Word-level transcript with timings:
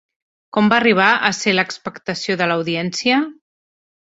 Com 0.55 0.69
va 0.73 0.77
arribar 0.77 1.09
a 1.29 1.31
ser 1.41 1.53
l'expectació 1.55 2.39
de 2.41 2.51
l'audiència? 2.53 3.21